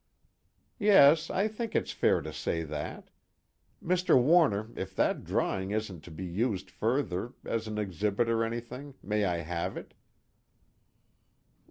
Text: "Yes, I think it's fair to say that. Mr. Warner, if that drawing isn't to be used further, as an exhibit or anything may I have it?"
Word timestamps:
"Yes, 0.79 1.29
I 1.29 1.47
think 1.47 1.75
it's 1.75 1.91
fair 1.91 2.21
to 2.21 2.33
say 2.33 2.63
that. 2.63 3.11
Mr. 3.83 4.19
Warner, 4.19 4.71
if 4.75 4.95
that 4.95 5.23
drawing 5.23 5.69
isn't 5.69 6.01
to 6.05 6.09
be 6.09 6.25
used 6.25 6.71
further, 6.71 7.33
as 7.45 7.67
an 7.67 7.77
exhibit 7.77 8.27
or 8.27 8.43
anything 8.43 8.95
may 9.03 9.25
I 9.25 9.41
have 9.41 9.77
it?" 9.77 9.93